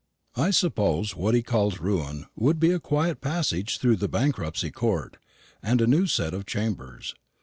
[0.35, 5.15] I suppose what he calls ruin would be a quiet passage through the Bankruptcy Court,
[5.61, 7.13] and a new set of chambers.